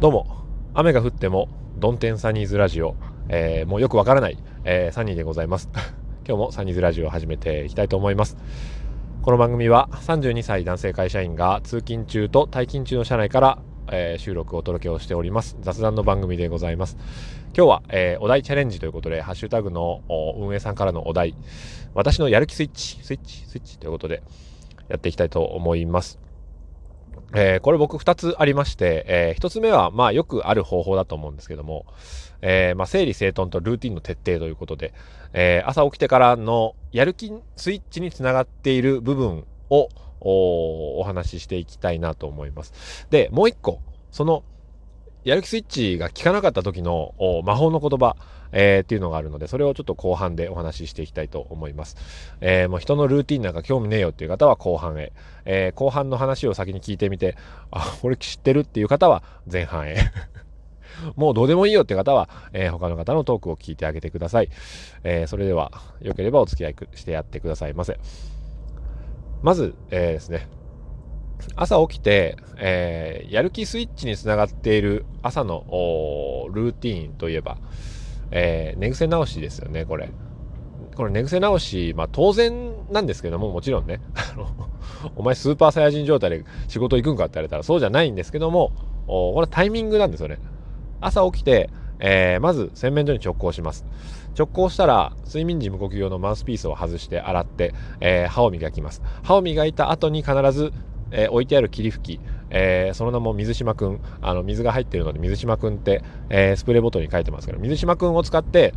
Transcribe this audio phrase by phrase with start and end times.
[0.00, 0.26] どうも。
[0.72, 2.96] 雨が降ってもドンテンサニーズラジオ、
[3.28, 5.68] えー、もうよくわからない、えー、サニーでございます。
[6.26, 8.38] 今日もサニーズラジオを始めていきたいと思います。
[9.20, 13.58] この番組は32歳男性会社員が通勤中と退勤中の車内から
[13.92, 15.58] えー、収録をお届けをしております。
[15.60, 16.96] 雑談の番組でございます。
[17.56, 20.02] 今日は、えー、お題チャレンジということでハッシュタグの
[20.38, 21.34] 運営さんからのお題。
[21.92, 24.22] 私のやる気スイッチスイッチスイッチということで
[24.88, 26.29] やっていきたいと思います。
[27.34, 31.86] えー、これ僕2つありまして、えー、1つ目はまあよくある方法だと思うんですけども、
[32.42, 34.92] えー、まあ整理整頓とルーティンの徹底ということで、
[35.32, 39.88] え、朝起きてからのやる気スイッチにつながっている部分を
[40.20, 43.06] お話ししていきたいなと思います。
[43.10, 44.42] で、もう一個、その
[45.24, 48.16] やる気スイッチが効かなかった時の魔法の言葉、
[48.52, 51.96] えー、っていうのがあるので、それをちょっと後半でお話ししていきたいと思います。
[52.40, 55.12] えー、もう人のルーティンなんか興味ねえよっていう方は後半へ、
[55.44, 57.36] えー、後半の話を先に聞いてみて、
[57.70, 59.96] あ、俺知ってるっていう方は前半へ。
[61.16, 64.50] もうどうでもいいよって方は、えー、他の方のトークを聞いてあげてください。
[65.04, 67.98] えー、それでは、よければお付き合いしてやってくださいませ。
[69.42, 70.48] まず、えー、ですね、
[71.56, 75.64] 朝起きて、えー、やる気スイッチにつながっている朝の
[76.52, 77.56] ルーティーンといえば、
[78.30, 80.10] えー、寝癖直しですよね、これ。
[80.96, 84.00] これ寝癖直し、まあ当然なんですけども、もちろんね、
[85.16, 88.72] お前スーパーサイヤ人状態で仕事行くんかって言われたらそうじゃないんですけども、
[89.06, 90.38] これタイミングなんですよね。
[91.00, 91.70] 朝起きて、
[92.00, 93.84] えー、まず洗面所に直行します。
[94.36, 99.02] 直行したら睡眠時無呼吸用のマウスピースを外して洗って、えー、歯を磨きます。
[99.22, 100.72] 歯を磨いた後に必ず
[101.10, 108.74] えー、置いてある霧吹き、えー、その名も水島くん、あの、水が入ってるので水島くんって、えー、スプレーボトルに書いてますけど、水島くんを使って、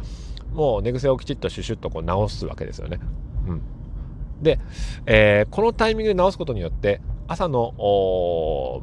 [0.53, 2.99] もう寝癖をきちっとシュシュッとこう直すわけですよね。
[3.47, 3.61] うん。
[4.41, 4.59] で、
[5.05, 7.73] えこのタイミングで直すことによって、朝の、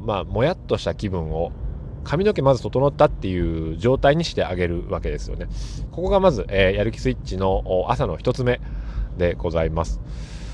[0.03, 1.51] まあ、もやっとした気分を
[2.03, 5.47] 髪の毛まず整ったっていう状態にしてあげるわけですよね。
[5.91, 8.59] ここがまず、えやる気スイッチの朝の一つ目
[9.17, 10.01] でございます。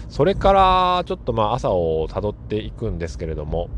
[0.09, 3.69] それからちょっとまあ朝をたどっていくんですけれども、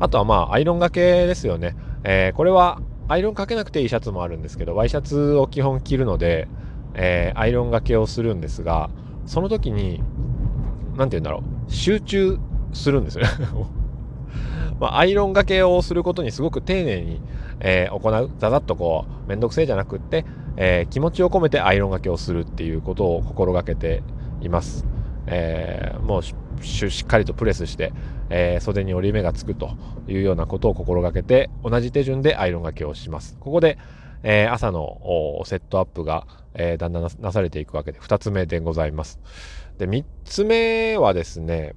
[0.00, 1.76] あとはまあアイロンがけですよね。
[2.04, 6.48] えー、これはアイロンかけなくていいシャツもあるんですけど、ワイシャツを基本着るので、
[6.94, 8.90] えー、アイロンがけをするんですが、
[9.26, 10.02] その時に、
[10.96, 12.38] なんて言うんだろう、集中
[12.72, 13.30] するんですよね
[14.80, 17.20] まあ、アイロンがけをすることにすごく丁寧に、
[17.60, 18.30] えー、行う。
[18.38, 20.24] ざざっとこう、めんどくせえじゃなくって、
[20.56, 24.02] えー、気持ちを込めてアイロンがけをするっていうことを心がけて
[24.42, 24.84] います。
[25.26, 26.34] えー、もうし
[27.02, 27.92] っかりとプレスして、
[28.30, 29.76] えー、袖に折り目がつくと
[30.08, 33.36] いうようなことを心がけて同じ手順でアイロンがけをします。
[33.40, 33.78] ここで、
[34.22, 39.20] えー、朝のセットアップが、えー、だんだんなされていくわけで2つ目でございます。
[39.78, 41.74] で3つ目はですね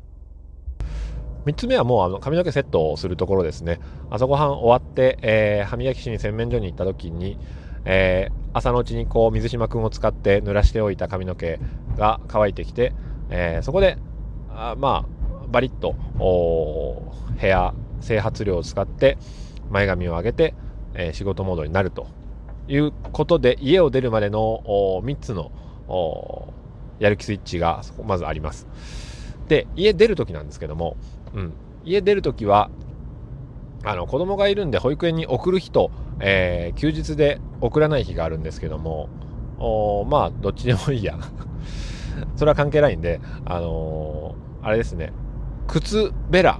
[1.45, 3.79] 3つ目はもうあの髪の毛セットをするところですね。
[4.09, 7.37] 朝ごはん終わって、えー、歯磨きしに洗面所に行った時に、
[7.85, 11.59] えー、朝のうちにこう水島くんを使って濡らしておいた髪の毛
[11.95, 12.93] が乾いてきて、
[13.29, 13.97] えー、そこで
[14.49, 15.95] あまあバリッと
[17.37, 19.17] ヘア整髪料を使って
[19.69, 20.53] 前髪を上げて、
[20.95, 22.07] えー、仕事モードになると
[22.67, 24.63] いうことで家を出るまでの
[25.03, 25.51] 3つの
[26.99, 28.67] やる気スイッチがまずあります。
[29.47, 30.97] で家出る時なんですけども、
[31.35, 31.53] うん、
[31.83, 32.71] 家出る時は
[33.83, 39.09] あの子供がいるんで保育園に送る日と、えー、休日で送らない日があるんですけども
[40.09, 41.17] まあどっちでもいいや。
[42.35, 45.11] それは関係ないんで、あのー、あれですね、
[45.67, 46.59] 靴べら、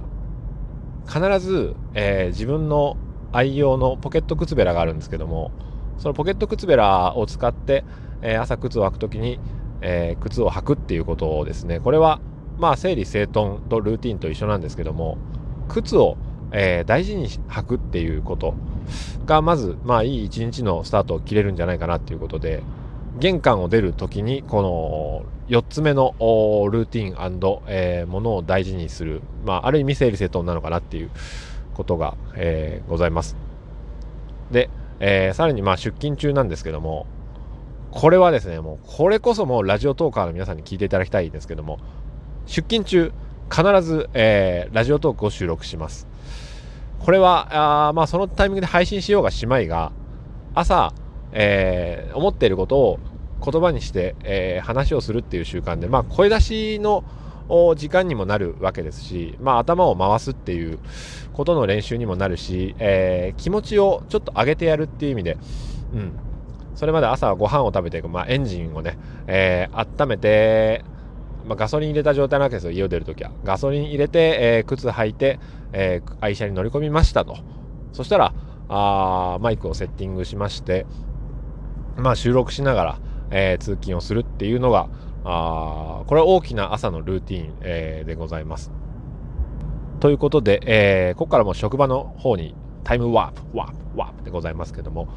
[1.06, 2.96] 必ず、えー、自分の
[3.32, 5.52] 愛用のポケット靴べらがあるんですけども、
[5.98, 7.84] そのポケット靴べらを使って、
[8.22, 9.40] えー、朝靴を履くときに、
[9.80, 12.20] えー、靴を履くっていうことをですね、これは、
[12.58, 15.18] まあ、整理整頓とルーティンと一緒なんですけども、
[15.68, 16.16] 靴を、
[16.52, 18.54] えー、大事に履くっていうこと。
[19.24, 22.62] が、まず、まあ、いい一日のスタートを切れるんじゃないかなっていうことで、
[23.18, 26.14] 玄関を出るときに、この4つ目の
[26.70, 31.10] ルーティン、え、ものを大事にする、まあ、ある意味整理整頓なのかなっていう
[31.74, 33.36] ことが、え、ございます。
[34.50, 37.06] で、え、さらにまあ出勤中なんですけども、
[37.90, 41.78] これはですね、もうこれこそもうラジオトーカーの皆さんに聞いていただきたいんですけども、
[42.46, 43.12] 出勤中、
[43.50, 46.06] 必ず、えー、ラジオトークを収録します。
[47.00, 49.92] これは、あまあそのタイミングで配信しようがしまいが、
[50.54, 50.92] 朝、
[51.32, 52.98] えー、思っていることを
[53.44, 57.04] 言葉にして、えー、話をするっていう習慣で、まあ、声出しの
[57.76, 60.78] 時間にもなるわけですし、まあ、頭を回すっていう
[61.32, 65.38] ことの練習にもなるし、えー、気持ちをちょっと上げてやるっていう意味で、
[65.94, 66.12] うん、
[66.74, 70.84] それまで朝はご飯を食べて、まあ、エンジンをね、えー、温めて、
[71.46, 73.30] まあ、ガソリン入れた状態なわけですよ、家を出るときは。
[73.44, 75.38] ガソリン入れて、えー、靴履いて、
[75.72, 77.38] えー、愛車に乗り込みましたと。
[77.96, 78.34] そしたら
[78.68, 80.86] あマイクをセッティングしまして
[81.96, 82.98] まあ収録しながら、
[83.30, 84.88] えー、通勤をするっていうのが
[85.24, 88.70] あこれは大きな朝のルーティン、えー、でございます。
[89.98, 92.54] ということで、えー、ここからも職場の方に
[92.84, 95.08] タイムワープ、ワープ、ワープでございますけども、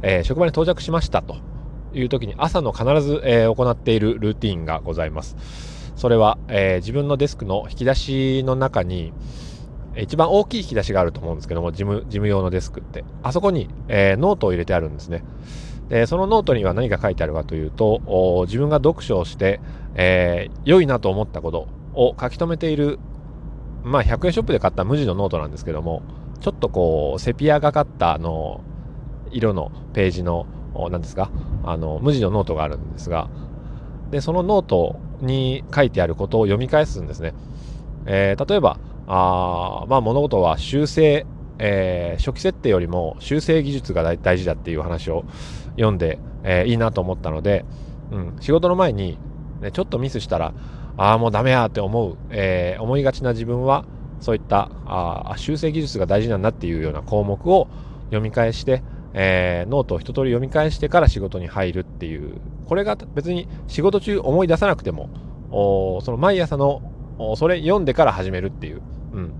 [0.00, 1.36] えー、職場に到着しましたと
[1.92, 5.77] いう時に朝の必ず、えー、行っているルーティンがございます。
[5.98, 9.12] それは、えー、自分のデスクの引き出しの中に、
[9.96, 15.24] 一番大きい引き出しがあると思うんですけども、事務事務用のデスクって、あそこに、えー、ノートを入れてあるんですね。
[15.88, 19.60] でそのノートには何が書いてあるかというと自分が読書をして、
[19.94, 22.98] えー、良いなと思ったことを書き留めている、
[23.84, 26.02] まあ、100円ショップで買った無地のノートなんですけども
[26.40, 28.62] ちょっとこうセピアがかったあの
[29.30, 30.46] 色のページの
[30.90, 31.30] 何ですか
[31.64, 33.28] あの無地のノートがあるんですが
[34.10, 37.34] でそのノートに書いてあることを読み返すんですね、
[38.06, 41.26] えー、例えばあ、まあ、物事は修正
[41.58, 45.24] えー、初期設定よりも修正技術が大事だっていう話を
[45.72, 47.64] 読んで、えー、いいなと思ったので、
[48.12, 49.18] うん、仕事の前に、
[49.60, 50.54] ね、ちょっとミスしたら
[50.96, 53.84] ああもうダメやって思う、えー、思いがちな自分は
[54.20, 57.68] そういったあ修正技術が大事なんだっていうような項目を
[58.06, 58.82] 読み返して、
[59.20, 65.10] えー、ノートを一通り読み返してから仕事に入るっていうこれが別に仕事中思い出さなくても
[65.50, 66.82] おその毎朝の
[67.36, 68.82] それ読んでから始めるっていう、
[69.12, 69.32] うん、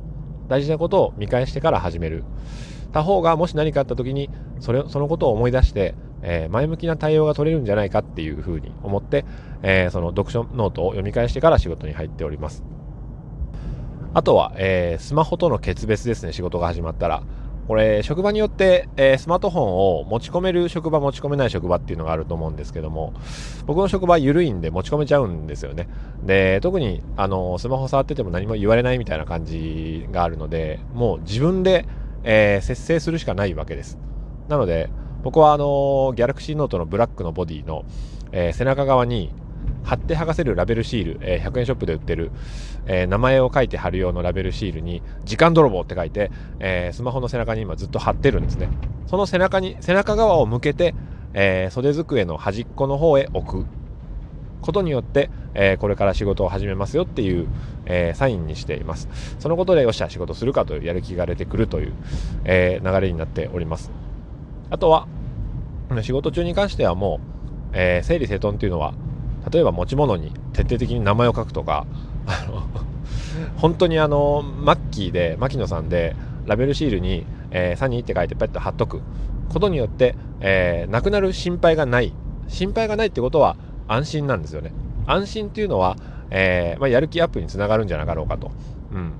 [0.48, 9.24] 大事なことを見返してから始めた方がもし何かあった時にそれそのことを思い出してえー、前向きな対応が取れるんじゃないかっていうふうに思って、
[9.62, 12.64] えー、その読書ノートを読み返してから仕事に入っております。
[14.14, 17.22] あとは、えー、スマホとの決別ですね、仕事が始まったら。
[17.68, 19.64] これ、職場によって、えー、スマートフォン
[20.00, 23.12] を持ち込める職場、持ち込めない職場っていうのがあると思うんですけども、
[23.66, 25.86] 僕の職場緩いんで持ち込めちゃうんですよね。
[26.24, 31.84] で、特に、あの、スマホ触ってても何も言われないみたいな感じがあるので、もう自分で、
[32.24, 33.98] えー、節制するしかないわけです。
[34.48, 34.88] なので、
[35.22, 37.84] 僕はあのギャラクシーノートのブラックのボディの、
[38.32, 39.30] えー、背中側に
[39.84, 42.30] 貼って剥がせるラベルシール、えー、100円ショップで売ってる、
[42.86, 46.30] えー、名前を書いて貼る用のラベルシールに時間泥棒って書いて、
[46.60, 48.68] えー、スマホの背中に今ずっと貼ってるんですね。
[49.06, 50.94] その背中に背中側を向けて、
[51.34, 53.66] え袖机の端っこの方へ置く。
[54.60, 57.48] ことによって、えこれから仕事を始めますよっていう、
[57.86, 59.08] えサインにしています。
[59.38, 61.92] そのことでよっしゃ仕事するかというやる気が出てくるという、
[62.44, 63.90] え流れになっております。
[64.70, 65.06] あとは、
[66.02, 68.92] 仕事中に関してはもう、えー、整理整頓っていうのは、
[69.50, 71.86] 例えば持ち物に徹底的に名前を書くとか、
[72.26, 72.62] あの
[73.56, 76.16] 本当にあの、マッキーで、牧野さんで、
[76.46, 79.00] ラベルシールに、えー、サニーって書いてペット貼っとく
[79.48, 82.12] ことによって、えー、なくなる心配がない。
[82.48, 83.56] 心配がないってことは
[83.86, 84.72] 安心なんですよね。
[85.06, 85.96] 安心っていうのは、
[86.30, 88.50] えーまあ、やる気アップにつながるんじゃなかろうかと。
[88.92, 89.12] うん。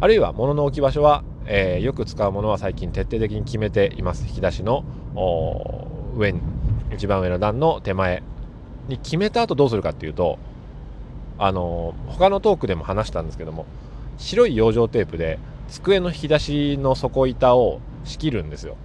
[0.00, 4.84] あるいは物の置き場所は、えー、よく使うものは最近徹底的に決めています引き出しの
[6.16, 6.40] 上に
[6.94, 8.22] 一番上の段の手前
[8.90, 10.38] に決めた後どうするかっていうと
[11.38, 13.64] あの他のトークでも話したんですけども
[14.18, 15.38] 白い養生テープで
[15.68, 18.76] 机の引き出しの底板を仕切るんですよ。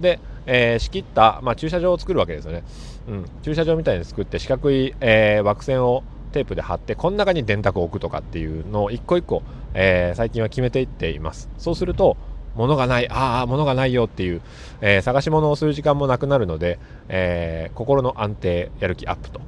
[0.00, 2.64] で、えー、仕切った、まあ、駐車場を作るわけですよね、
[3.08, 6.02] うん、駐車場みたいに作って四角い、えー、枠線を
[6.32, 11.48] テープで貼ってこの中に電卓を置くとかっていうのを一個一個、えー、最近は決めていっています。
[11.58, 12.16] そうすると
[12.54, 14.42] 物がないああ物がないよっていう、
[14.80, 19.40] えー、探し物をする時間もなくなるので、えー、心の安定やる気アップと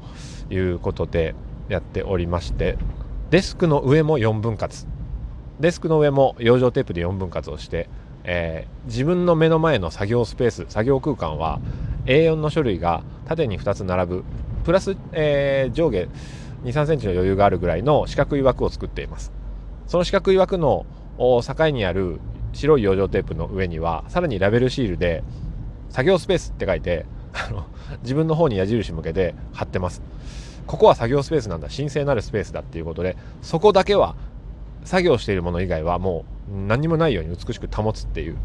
[0.50, 1.34] いうことで
[1.68, 2.76] やっておりまして
[3.30, 4.86] デスクの上も4分割
[5.60, 7.88] デスクの上も養生テープで4分割をして、
[8.24, 11.60] えー、自分の目の前の作業スペース作業空間は
[12.06, 14.24] A4 の書類が縦に2つ並ぶ
[14.64, 16.08] プラス、えー、上下
[16.64, 19.32] 2、3センチの余裕があるぐらいの四角い枠を作っています。
[19.86, 20.84] その四角い枠の
[21.18, 22.18] 境にある
[22.56, 25.22] 白い養生テープの上には、さらにラベルシールで、
[25.90, 27.66] 作業スペースって書いて、あの、
[28.02, 30.02] 自分の方に矢印向けて貼ってます。
[30.66, 34.16] ここは作業スペースなんだ、神聖なるスペースだっていうことで、そこだけは、
[34.86, 38.36] 作業しているもの以外はもう何にもないように美しく保つっていう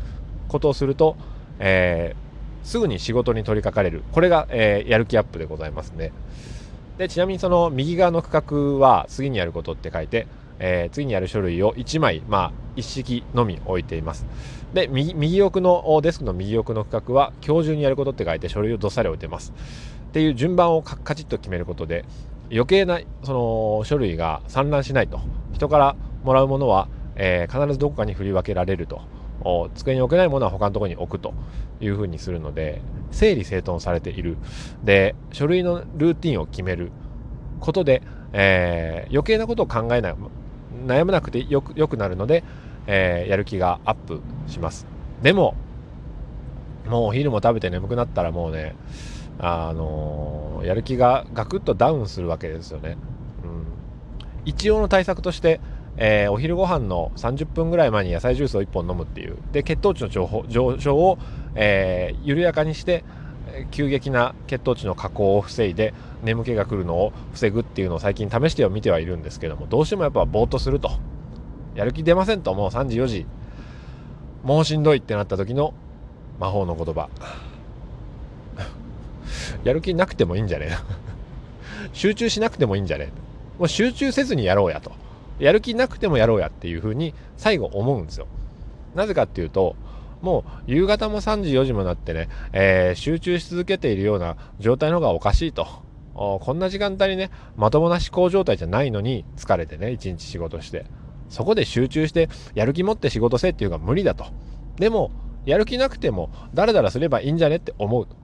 [0.48, 1.16] ことをすると、
[1.60, 4.04] えー、すぐに仕事に取り掛かれる。
[4.12, 6.12] これが、えー、やる気アップでございますね。
[6.98, 10.28] でちなみにその右側の区画は次にやることって書いて、
[10.64, 14.26] えー、次にやる書類を1枚、まあ、一式のみ置いています。
[14.74, 19.52] で右右奥のデスクの右奥の区画は今日中にやることって書いて書類をどっさり置いてます。
[20.10, 22.06] っていう順番をカチッと決めることで
[22.52, 23.34] 余計なそ
[23.80, 25.20] の書類が散乱しないと
[25.54, 29.02] 人からもらうものは、えー、必ずどこかに振り分けられると
[29.76, 31.34] 机に置けないものは他のところに置くと
[31.80, 34.38] いうふうにするので整理整頓されている
[34.84, 36.92] で書類のルーティンを決める
[37.60, 38.02] ことで、
[38.34, 40.16] えー、余計なことを考えない
[40.86, 42.44] 悩まなくてよくよくなるので、
[42.88, 44.86] えー、やる気がアップします。
[45.22, 45.56] でも
[46.88, 48.76] もうお昼も食べて眠くなったらもうね
[49.40, 52.98] あのー、やる気がガクッとダウンするわけですよね、
[53.44, 53.66] うん、
[54.46, 55.60] 一応の対策として
[55.98, 59.38] えー、お昼ご飯の30分ぐらい前に野菜ジュースを1本飲むっていう。
[59.52, 60.10] で血糖値の
[60.48, 61.18] 上昇を、
[61.56, 63.04] えー、緩やかにして
[63.72, 65.94] 急激な血糖値の下降を防いで
[66.24, 70.92] 眠気が来るのを防ぐっていうのを最近試してはみてはいるんですけどもどうしてもやっぱぼーっとすると。
[71.76, 72.70] やる気出ませんともう。
[72.70, 73.26] 3時4時
[74.44, 75.74] もうしんどいってなった時の
[76.40, 77.10] 魔法の言葉。
[79.64, 80.70] やる気なくてもいいんじゃね？
[80.72, 80.78] え
[81.94, 83.10] 集中しなくてもいいんじゃね？
[83.10, 83.12] え
[83.60, 84.92] もう集中せずにやろうやと。
[85.40, 88.28] やる気なくてもやろうやっていうふうに最後思うんですよ。
[88.96, 89.76] なぜかっていうと
[90.22, 95.68] もう夕方も3時4時もなってね、えー、集中し続けているような状態の方がおかしいと。
[96.14, 100.86] こんな時間帯にねまともな思考状態じゃないのに疲れてね一日仕事して。
[101.30, 104.26] そこで集中してやる気持って仕事せっていうのが無理だと。
[104.76, 105.12] でも
[105.46, 108.06] やる気なくてもだらだらすればいいんじゃねって思う。
[108.06, 108.16] と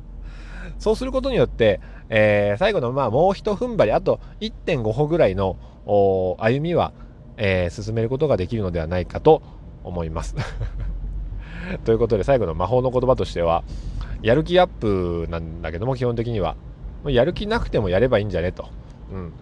[0.78, 1.80] そうすることによって、
[2.10, 5.56] えー、最後のまあもう一踏ん張りあと1.5歩ぐらいの
[5.86, 6.92] 歩みは、
[7.38, 9.42] えー、進めることができるのではないかと
[9.82, 10.36] 思います。
[11.84, 13.64] ということで最後の魔法の言葉としては
[14.22, 16.56] やる気アップなんだけども基本的には。
[17.10, 18.68] やる気なくてもやればいいんじゃねと、
[19.12, 19.32] うん、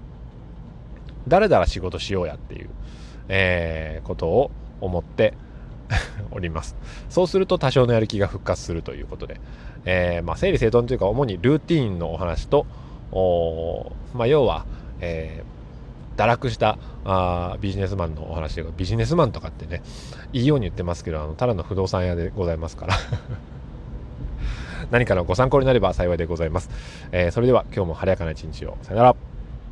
[1.26, 2.68] だらだら仕事しようやっていう、
[3.28, 4.50] えー、ことを
[4.80, 5.34] 思って
[6.30, 6.76] おります。
[7.08, 9.40] そうすると多少のやる気が復活するということで、
[9.84, 12.66] えー、まあ、整理整頓というか主にルーティーンのお話と
[13.12, 14.66] おまあ、要は、
[15.00, 15.53] えー、
[16.16, 19.82] 堕落したあビジネスマンのお話でビジネスマンとかってね
[20.32, 22.94] いいように言ってますけどあのただの不動産屋でございますから。
[24.90, 26.68] 何かのご参考になれば幸いでございます、
[27.10, 28.76] えー、それでは今日も晴れやかな一日を。
[28.82, 29.33] さよなら。